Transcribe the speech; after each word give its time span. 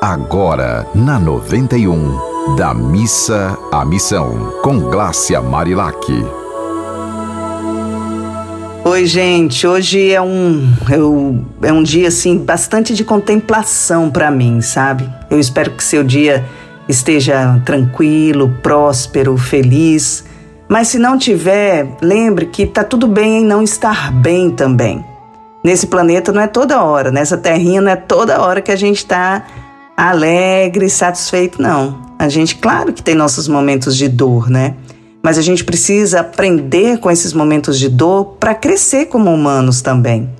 Agora, 0.00 0.86
na 0.94 1.18
91, 1.18 2.54
da 2.54 2.72
missa 2.72 3.58
à 3.72 3.84
missão, 3.84 4.52
com 4.62 4.78
Glácia 4.78 5.42
Marilac. 5.42 5.98
Oi, 8.84 9.06
gente. 9.06 9.66
Hoje 9.66 10.12
é 10.12 10.22
um, 10.22 10.72
eu, 10.88 11.44
é 11.62 11.72
um 11.72 11.82
dia 11.82 12.06
assim 12.06 12.38
bastante 12.38 12.94
de 12.94 13.02
contemplação 13.02 14.08
para 14.08 14.30
mim, 14.30 14.60
sabe? 14.60 15.10
Eu 15.28 15.40
espero 15.40 15.72
que 15.72 15.82
seu 15.82 16.04
dia 16.04 16.44
esteja 16.88 17.60
tranquilo, 17.66 18.56
próspero, 18.62 19.36
feliz. 19.36 20.24
Mas 20.68 20.86
se 20.86 20.98
não 21.00 21.18
tiver, 21.18 21.88
lembre 22.00 22.46
que 22.46 22.68
tá 22.68 22.84
tudo 22.84 23.08
bem 23.08 23.38
em 23.42 23.44
não 23.44 23.62
estar 23.62 24.12
bem 24.12 24.48
também. 24.48 25.04
Nesse 25.64 25.88
planeta 25.88 26.30
não 26.30 26.40
é 26.40 26.46
toda 26.46 26.84
hora, 26.84 27.10
nessa 27.10 27.36
terrinha 27.36 27.80
não 27.80 27.90
é 27.90 27.96
toda 27.96 28.40
hora 28.40 28.62
que 28.62 28.70
a 28.70 28.76
gente 28.76 28.98
está 28.98 29.44
alegre, 29.98 30.88
satisfeito, 30.88 31.60
não. 31.60 31.98
A 32.16 32.28
gente, 32.28 32.54
claro 32.54 32.92
que 32.92 33.02
tem 33.02 33.16
nossos 33.16 33.48
momentos 33.48 33.96
de 33.96 34.08
dor, 34.08 34.48
né? 34.48 34.76
Mas 35.20 35.36
a 35.36 35.42
gente 35.42 35.64
precisa 35.64 36.20
aprender 36.20 37.00
com 37.00 37.10
esses 37.10 37.32
momentos 37.32 37.76
de 37.76 37.88
dor 37.88 38.36
para 38.38 38.54
crescer 38.54 39.06
como 39.06 39.34
humanos 39.34 39.82
também. 39.82 40.30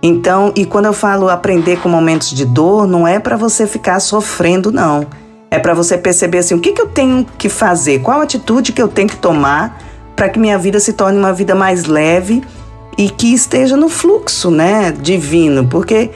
Então, 0.00 0.52
e 0.54 0.64
quando 0.64 0.84
eu 0.84 0.92
falo 0.92 1.28
aprender 1.28 1.80
com 1.80 1.88
momentos 1.88 2.30
de 2.30 2.44
dor, 2.44 2.86
não 2.86 3.08
é 3.08 3.18
para 3.18 3.36
você 3.36 3.66
ficar 3.66 3.98
sofrendo, 3.98 4.70
não. 4.70 5.04
É 5.50 5.58
para 5.58 5.74
você 5.74 5.98
perceber 5.98 6.38
assim, 6.38 6.54
o 6.54 6.60
que, 6.60 6.70
que 6.70 6.80
eu 6.80 6.86
tenho 6.86 7.26
que 7.36 7.48
fazer, 7.48 7.98
qual 8.00 8.20
atitude 8.20 8.70
que 8.70 8.80
eu 8.80 8.86
tenho 8.86 9.08
que 9.08 9.16
tomar 9.16 9.82
para 10.14 10.28
que 10.28 10.38
minha 10.38 10.58
vida 10.58 10.78
se 10.78 10.92
torne 10.92 11.18
uma 11.18 11.32
vida 11.32 11.56
mais 11.56 11.86
leve 11.86 12.40
e 12.96 13.10
que 13.10 13.34
esteja 13.34 13.76
no 13.76 13.88
fluxo, 13.88 14.50
né, 14.50 14.92
divino, 14.92 15.66
porque 15.66 16.10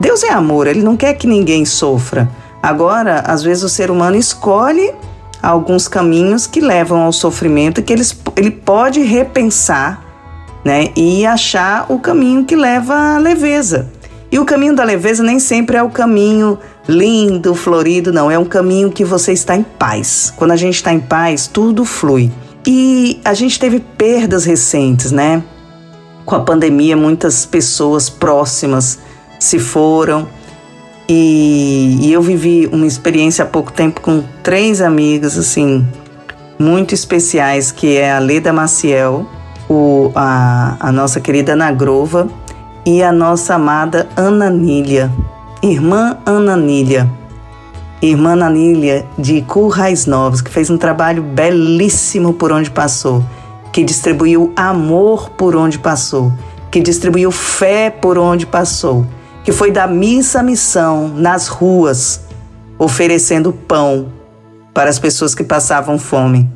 Deus 0.00 0.22
é 0.22 0.30
amor, 0.30 0.66
ele 0.66 0.82
não 0.82 0.96
quer 0.96 1.14
que 1.14 1.26
ninguém 1.26 1.66
sofra. 1.66 2.28
Agora, 2.66 3.20
às 3.20 3.44
vezes 3.44 3.62
o 3.62 3.68
ser 3.68 3.92
humano 3.92 4.16
escolhe 4.16 4.92
alguns 5.40 5.86
caminhos 5.86 6.48
que 6.48 6.60
levam 6.60 7.02
ao 7.02 7.12
sofrimento 7.12 7.80
que 7.80 7.92
eles, 7.92 8.20
ele 8.34 8.50
pode 8.50 9.00
repensar 9.02 10.02
né, 10.64 10.88
e 10.96 11.24
achar 11.24 11.86
o 11.88 12.00
caminho 12.00 12.44
que 12.44 12.56
leva 12.56 13.14
à 13.14 13.18
leveza. 13.18 13.88
E 14.32 14.40
o 14.40 14.44
caminho 14.44 14.74
da 14.74 14.82
leveza 14.82 15.22
nem 15.22 15.38
sempre 15.38 15.76
é 15.76 15.82
o 15.84 15.90
caminho 15.90 16.58
lindo, 16.88 17.54
florido, 17.54 18.12
não. 18.12 18.28
É 18.28 18.36
um 18.36 18.44
caminho 18.44 18.90
que 18.90 19.04
você 19.04 19.32
está 19.32 19.54
em 19.54 19.62
paz. 19.62 20.32
Quando 20.36 20.50
a 20.50 20.56
gente 20.56 20.74
está 20.74 20.92
em 20.92 20.98
paz, 20.98 21.46
tudo 21.46 21.84
flui. 21.84 22.32
E 22.66 23.20
a 23.24 23.32
gente 23.32 23.60
teve 23.60 23.78
perdas 23.78 24.44
recentes, 24.44 25.12
né? 25.12 25.40
Com 26.24 26.34
a 26.34 26.40
pandemia, 26.40 26.96
muitas 26.96 27.46
pessoas 27.46 28.10
próximas 28.10 28.98
se 29.38 29.60
foram. 29.60 30.26
E, 31.08 31.98
e, 32.00 32.12
eu 32.12 32.20
vivi 32.20 32.68
uma 32.72 32.86
experiência 32.86 33.44
há 33.44 33.46
pouco 33.46 33.72
tempo 33.72 34.00
com 34.00 34.24
três 34.42 34.80
amigas, 34.80 35.38
assim, 35.38 35.86
muito 36.58 36.94
especiais, 36.94 37.70
que 37.70 37.96
é 37.96 38.12
a 38.12 38.18
Leda 38.18 38.52
Maciel, 38.52 39.24
o, 39.70 40.10
a, 40.16 40.76
a 40.80 40.90
nossa 40.90 41.20
querida 41.20 41.52
Ana 41.52 41.70
Grova 41.70 42.28
e 42.84 43.04
a 43.04 43.12
nossa 43.12 43.54
amada 43.54 44.08
Ana 44.16 44.50
Nília, 44.50 45.12
irmã 45.62 46.18
Ana 46.26 46.56
Nília. 46.56 47.08
Irmã 48.02 48.32
Ana 48.32 48.50
Nília 48.50 49.06
de 49.16 49.40
Currais 49.42 50.04
Novos, 50.04 50.42
que 50.42 50.50
fez 50.50 50.68
um 50.68 50.76
trabalho 50.76 51.22
belíssimo 51.22 52.34
por 52.34 52.52
onde 52.52 52.70
passou, 52.70 53.24
que 53.72 53.82
distribuiu 53.82 54.52
amor 54.54 55.30
por 55.30 55.56
onde 55.56 55.78
passou, 55.78 56.30
que 56.70 56.80
distribuiu 56.80 57.30
fé 57.30 57.88
por 57.88 58.18
onde 58.18 58.44
passou 58.44 59.06
que 59.46 59.52
foi 59.52 59.70
da 59.70 59.86
missa 59.86 60.40
à 60.40 60.42
missão 60.42 61.06
nas 61.06 61.46
ruas, 61.46 62.20
oferecendo 62.80 63.52
pão 63.52 64.12
para 64.74 64.90
as 64.90 64.98
pessoas 64.98 65.36
que 65.36 65.44
passavam 65.44 66.00
fome. 66.00 66.50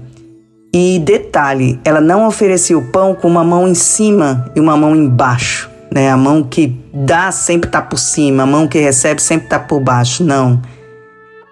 E 0.75 0.99
detalhe, 0.99 1.79
ela 1.85 2.01
não 2.01 2.27
oferecia 2.27 2.77
o 2.77 2.83
pão 2.89 3.15
com 3.15 3.29
uma 3.29 3.45
mão 3.45 3.69
em 3.69 3.77
cima 3.77 4.51
e 4.57 4.61
uma 4.61 4.77
mão 4.77 4.97
embaixo, 4.97 5.71
né? 5.89 6.11
A 6.11 6.17
mão 6.17 6.43
que 6.43 6.77
dá 6.93 7.31
sempre 7.31 7.69
está 7.69 7.81
por 7.81 7.97
cima, 7.97 8.43
a 8.43 8.47
mão 8.47 8.67
que 8.67 8.81
recebe 8.81 9.23
sempre 9.23 9.47
está 9.47 9.61
por 9.61 9.79
baixo. 9.79 10.25
Não. 10.25 10.61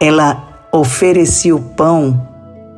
Ela 0.00 0.66
oferecia 0.72 1.54
o 1.54 1.60
pão 1.60 2.20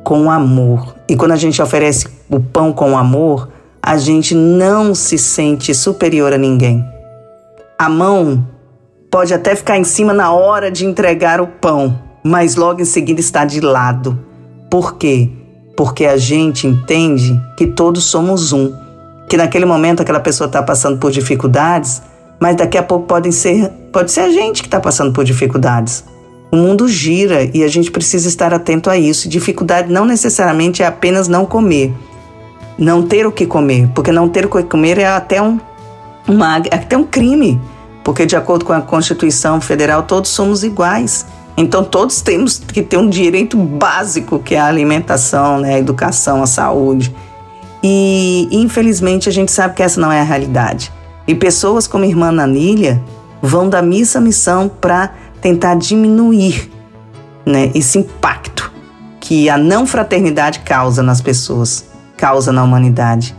com 0.03 0.29
amor. 0.29 0.95
E 1.09 1.15
quando 1.15 1.31
a 1.31 1.35
gente 1.35 1.59
oferece 1.59 2.07
o 2.29 2.39
pão 2.39 2.71
com 2.71 2.95
amor, 2.95 3.49
a 3.81 3.97
gente 3.97 4.35
não 4.35 4.93
se 4.93 5.17
sente 5.17 5.73
superior 5.73 6.31
a 6.31 6.37
ninguém. 6.37 6.90
A 7.81 7.89
mão 7.89 8.47
pode 9.09 9.33
até 9.33 9.55
ficar 9.55 9.75
em 9.75 9.83
cima 9.83 10.13
na 10.13 10.31
hora 10.31 10.69
de 10.69 10.85
entregar 10.85 11.41
o 11.41 11.47
pão, 11.47 11.99
mas 12.23 12.55
logo 12.55 12.79
em 12.79 12.85
seguida 12.85 13.19
está 13.19 13.43
de 13.43 13.59
lado. 13.59 14.23
Por 14.69 14.97
quê? 14.97 15.31
Porque 15.75 16.05
a 16.05 16.15
gente 16.15 16.67
entende 16.67 17.41
que 17.57 17.65
todos 17.65 18.03
somos 18.03 18.53
um. 18.53 18.71
Que 19.27 19.35
naquele 19.35 19.65
momento 19.65 19.99
aquela 19.99 20.19
pessoa 20.19 20.45
está 20.45 20.61
passando 20.61 20.99
por 20.99 21.09
dificuldades, 21.09 22.03
mas 22.39 22.55
daqui 22.55 22.77
a 22.77 22.83
pouco 22.83 23.07
podem 23.07 23.31
ser, 23.31 23.67
pode 23.91 24.11
ser 24.11 24.19
a 24.19 24.29
gente 24.29 24.61
que 24.61 24.67
está 24.67 24.79
passando 24.79 25.11
por 25.11 25.23
dificuldades. 25.23 26.03
O 26.51 26.57
mundo 26.57 26.87
gira 26.87 27.49
e 27.51 27.63
a 27.63 27.67
gente 27.67 27.89
precisa 27.89 28.27
estar 28.27 28.53
atento 28.53 28.91
a 28.91 28.97
isso. 28.99 29.27
Dificuldade 29.27 29.91
não 29.91 30.05
necessariamente 30.05 30.83
é 30.83 30.85
apenas 30.85 31.27
não 31.27 31.47
comer, 31.47 31.91
não 32.77 33.01
ter 33.01 33.25
o 33.25 33.31
que 33.31 33.47
comer, 33.47 33.89
porque 33.95 34.11
não 34.11 34.29
ter 34.29 34.45
o 34.45 34.49
que 34.49 34.61
comer 34.61 34.99
é 34.99 35.07
até 35.07 35.41
um, 35.41 35.59
uma, 36.27 36.57
é 36.57 36.75
até 36.75 36.95
um 36.95 37.03
crime 37.03 37.59
porque, 38.03 38.25
de 38.25 38.35
acordo 38.35 38.65
com 38.65 38.73
a 38.73 38.81
Constituição 38.81 39.61
Federal, 39.61 40.03
todos 40.03 40.31
somos 40.31 40.63
iguais. 40.63 41.25
Então, 41.55 41.83
todos 41.83 42.21
temos 42.21 42.57
que 42.57 42.81
ter 42.81 42.97
um 42.97 43.09
direito 43.09 43.57
básico, 43.57 44.39
que 44.39 44.55
é 44.55 44.59
a 44.59 44.65
alimentação, 44.65 45.59
né, 45.59 45.75
a 45.75 45.79
educação, 45.79 46.41
a 46.41 46.47
saúde. 46.47 47.13
E, 47.83 48.47
infelizmente, 48.51 49.29
a 49.29 49.31
gente 49.31 49.51
sabe 49.51 49.75
que 49.75 49.83
essa 49.83 49.99
não 49.99 50.11
é 50.11 50.21
a 50.21 50.23
realidade. 50.23 50.91
E 51.27 51.35
pessoas 51.35 51.87
como 51.87 52.03
a 52.03 52.07
irmã 52.07 52.31
Nanília 52.31 53.01
vão 53.41 53.69
da 53.69 53.81
missa 53.81 54.19
à 54.19 54.21
missão 54.21 54.69
para 54.69 55.13
tentar 55.41 55.75
diminuir 55.75 56.71
né, 57.45 57.71
esse 57.73 57.97
impacto 57.97 58.71
que 59.19 59.49
a 59.49 59.57
não 59.57 59.85
fraternidade 59.85 60.59
causa 60.59 61.01
nas 61.01 61.21
pessoas, 61.21 61.85
causa 62.17 62.51
na 62.51 62.63
humanidade. 62.63 63.35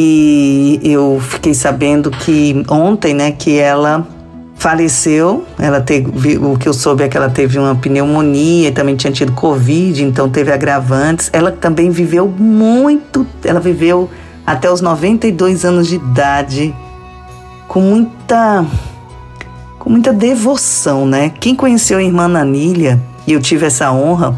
E 0.00 0.80
eu 0.84 1.20
fiquei 1.20 1.52
sabendo 1.52 2.08
que 2.08 2.64
ontem, 2.68 3.12
né, 3.12 3.32
que 3.32 3.58
ela 3.58 4.06
faleceu. 4.54 5.44
Ela 5.58 5.80
teve, 5.80 6.38
o 6.38 6.56
que 6.56 6.68
eu 6.68 6.72
soube 6.72 7.02
é 7.02 7.08
que 7.08 7.16
ela 7.16 7.28
teve 7.28 7.58
uma 7.58 7.74
pneumonia 7.74 8.68
e 8.68 8.72
também 8.72 8.94
tinha 8.94 9.12
tido 9.12 9.32
covid, 9.32 10.04
então 10.04 10.28
teve 10.28 10.52
agravantes. 10.52 11.30
Ela 11.32 11.50
também 11.50 11.90
viveu 11.90 12.28
muito, 12.28 13.26
ela 13.44 13.58
viveu 13.58 14.08
até 14.46 14.70
os 14.70 14.80
92 14.80 15.64
anos 15.64 15.88
de 15.88 15.96
idade 15.96 16.74
com 17.66 17.80
muita 17.80 18.64
com 19.80 19.90
muita 19.90 20.12
devoção, 20.12 21.06
né? 21.06 21.32
Quem 21.40 21.54
conheceu 21.54 21.98
a 21.98 22.02
irmã 22.02 22.28
Nanília, 22.28 23.00
e 23.26 23.32
eu 23.32 23.40
tive 23.40 23.66
essa 23.66 23.92
honra 23.92 24.36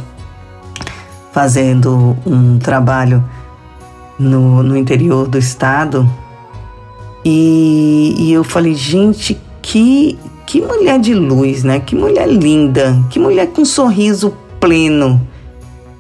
fazendo 1.32 2.16
um 2.26 2.58
trabalho 2.58 3.24
no, 4.20 4.62
no 4.62 4.76
interior 4.76 5.26
do 5.26 5.38
estado. 5.38 6.08
E, 7.24 8.14
e 8.18 8.32
eu 8.32 8.44
falei, 8.44 8.74
gente, 8.74 9.38
que, 9.62 10.18
que 10.46 10.60
mulher 10.60 10.98
de 10.98 11.14
luz, 11.14 11.64
né? 11.64 11.80
Que 11.80 11.96
mulher 11.96 12.28
linda, 12.28 13.02
que 13.10 13.18
mulher 13.18 13.48
com 13.48 13.64
sorriso 13.64 14.34
pleno. 14.58 15.20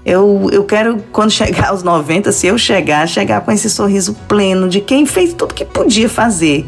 Eu, 0.04 0.48
eu 0.52 0.64
quero, 0.64 0.98
quando 1.12 1.30
chegar 1.30 1.68
aos 1.68 1.82
90, 1.82 2.32
se 2.32 2.46
eu 2.46 2.56
chegar, 2.56 3.06
chegar 3.08 3.40
com 3.42 3.52
esse 3.52 3.68
sorriso 3.68 4.14
pleno 4.28 4.68
de 4.68 4.80
quem 4.80 5.06
fez 5.06 5.34
tudo 5.34 5.54
que 5.54 5.64
podia 5.64 6.08
fazer. 6.08 6.66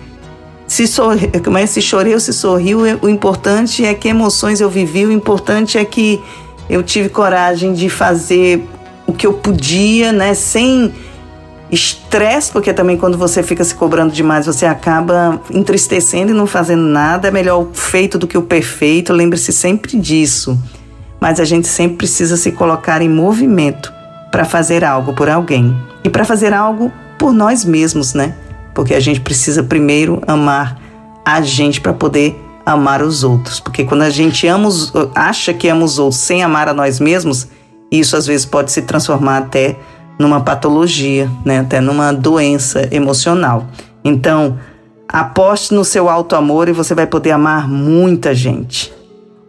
Se, 0.67 0.87
sorri, 0.87 1.31
mas 1.51 1.71
se 1.71 1.83
chorei 1.83 2.15
ou 2.15 2.21
se 2.21 2.33
sorriu, 2.33 2.81
o 3.03 3.09
importante 3.09 3.85
é 3.85 3.93
que 3.93 4.09
emoções 4.09 4.61
eu 4.61 4.71
vivi, 4.71 5.05
o 5.05 5.13
importante 5.13 5.77
é 5.77 5.85
que 5.85 6.21
eu 6.69 6.83
tive 6.83 7.11
coragem 7.11 7.75
de 7.75 7.91
fazer 7.91 8.63
o 9.07 9.13
que 9.13 9.27
eu 9.27 9.35
podia, 9.35 10.13
né? 10.13 10.33
Sem 10.33 10.93
Estresse, 11.73 12.53
porque 12.53 12.75
também 12.75 12.99
quando 12.99 13.17
você 13.17 13.43
fica 13.43 13.65
se 13.65 13.75
cobrando 13.75 14.13
demais, 14.13 14.45
você 14.45 14.67
acaba 14.67 15.41
entristecendo 15.51 16.31
e 16.31 16.35
não 16.35 16.47
fazendo 16.47 16.83
nada. 16.83 17.29
É 17.29 17.31
melhor 17.31 17.63
o 17.63 17.71
feito 17.73 18.19
do 18.19 18.27
que 18.27 18.37
o 18.37 18.43
perfeito, 18.43 19.11
lembre-se 19.11 19.53
sempre 19.55 19.99
disso. 19.99 20.59
Mas 21.19 21.41
a 21.41 21.45
gente 21.47 21.67
sempre 21.67 21.97
precisa 21.97 22.37
se 22.37 22.53
colocar 22.53 23.01
em 23.01 23.09
movimento 23.09 23.91
para 24.31 24.45
fazer 24.45 24.85
algo 24.85 25.15
por 25.15 25.31
alguém 25.31 25.75
e 26.05 26.11
para 26.11 26.27
fazer 26.27 26.53
algo 26.53 26.93
por 27.19 27.33
nós 27.33 27.65
mesmos, 27.65 28.13
né? 28.13 28.35
Porque 28.75 28.93
a 28.93 29.01
gente 29.01 29.21
precisa 29.21 29.63
primeiro 29.63 30.21
amar 30.27 30.79
a 31.25 31.41
gente 31.41 31.81
para 31.81 31.95
poder 31.95 32.39
amar 32.67 33.01
os 33.01 33.25
outros. 33.25 33.61
Porque 33.61 33.83
quando 33.85 34.03
a 34.03 34.11
gente 34.11 34.47
ama 34.47 34.69
os, 34.69 34.93
acha 35.15 35.55
que 35.55 35.69
ama 35.69 35.85
os 35.85 35.99
outros 35.99 36.21
sem 36.21 36.43
amar 36.43 36.69
a 36.69 36.75
nós 36.75 37.01
mesmos, 37.01 37.49
isso 37.91 38.15
às 38.15 38.27
vezes 38.27 38.45
pode 38.45 38.73
se 38.73 38.83
transformar 38.83 39.39
até 39.39 39.77
numa 40.23 40.41
patologia, 40.41 41.31
né, 41.45 41.59
até 41.59 41.81
numa 41.81 42.13
doença 42.13 42.89
emocional. 42.91 43.67
Então, 44.05 44.59
aposte 45.07 45.75
no 45.75 45.85
seu 45.85 46.09
alto 46.09 46.35
amor 46.35 46.69
e 46.69 46.73
você 46.73 46.95
vai 46.95 47.07
poder 47.07 47.33
amar 47.33 47.69
muita 47.69 48.35
gente. 48.35 48.93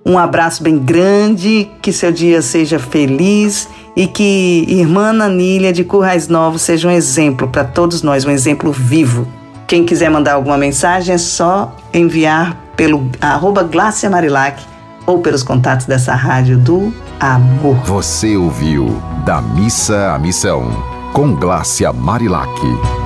Um 0.06 0.18
abraço 0.18 0.62
bem 0.62 0.78
grande, 0.78 1.70
que 1.82 1.94
seu 1.94 2.12
dia 2.12 2.42
seja 2.42 2.78
feliz 2.78 3.70
e 3.96 4.06
que 4.06 4.66
irmã 4.68 5.14
Nanília 5.14 5.72
de 5.72 5.84
Currais 5.86 6.28
Novos 6.28 6.64
seja 6.64 6.90
um 6.90 6.92
exemplo 6.92 7.48
para 7.48 7.64
todos 7.64 8.02
nós, 8.02 8.26
um 8.26 8.32
exemplo 8.32 8.72
vivo. 8.72 9.26
Quem 9.66 9.86
quiser 9.86 10.10
mandar 10.10 10.34
alguma 10.34 10.58
mensagem 10.58 11.16
é 11.16 11.18
só 11.18 11.74
enviar 11.94 12.58
pelo 12.76 13.10
arroba 13.22 13.70
Marilac 14.12 14.73
ou 15.06 15.20
pelos 15.20 15.44
contatos 15.44 15.86
dessa 15.86 16.16
rádio 16.16 16.58
do 16.58 16.94
amor. 17.20 17.76
Você 17.86 18.36
ouviu 18.38 19.02
Da 19.26 19.42
Missa 19.42 20.14
à 20.14 20.20
Missão, 20.20 20.64
com 21.14 21.36
Glácia 21.36 21.92
Marilac. 21.92 23.03